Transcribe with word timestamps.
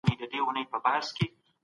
ارام 0.03 0.11
هم 0.11 0.17
د 0.31 0.33
ژوند 0.37 0.67
برخه 0.85 1.17
ده. 1.19 1.25